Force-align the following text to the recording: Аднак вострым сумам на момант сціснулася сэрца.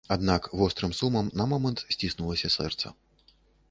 Аднак 0.13 0.47
вострым 0.59 0.95
сумам 1.01 1.31
на 1.43 1.49
момант 1.53 1.87
сціснулася 1.99 2.55
сэрца. 2.59 2.87